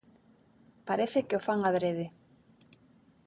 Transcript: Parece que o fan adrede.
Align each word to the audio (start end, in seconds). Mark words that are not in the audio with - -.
Parece 0.87 1.19
que 1.27 1.37
o 1.39 1.43
fan 1.45 1.59
adrede. 1.63 2.05